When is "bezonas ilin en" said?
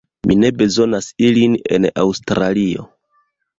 0.61-1.87